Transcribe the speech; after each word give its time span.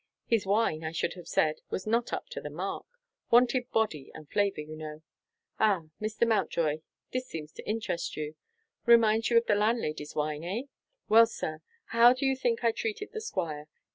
His 0.25 0.47
wine, 0.47 0.83
I 0.83 0.93
should 0.93 1.13
have 1.13 1.27
said, 1.27 1.61
was 1.69 1.85
not 1.85 2.11
up 2.11 2.27
to 2.29 2.41
the 2.41 2.49
mark; 2.49 2.87
wanted 3.29 3.69
body 3.69 4.09
and 4.15 4.27
flavour, 4.27 4.61
you 4.61 4.75
know. 4.75 5.03
Ah, 5.59 5.89
Mr. 6.01 6.27
Mountjoy, 6.27 6.79
this 7.11 7.27
seems 7.27 7.51
to 7.51 7.69
interest 7.69 8.17
you; 8.17 8.33
reminds 8.87 9.29
you 9.29 9.37
of 9.37 9.45
the 9.45 9.53
landlady's 9.53 10.15
wine 10.15 10.43
eh? 10.43 10.63
Well, 11.07 11.27
sir, 11.27 11.59
how 11.89 12.13
do 12.13 12.25
you 12.25 12.35
think 12.35 12.63
I 12.63 12.71
treated 12.71 13.11
the 13.11 13.21
Squire? 13.21 13.67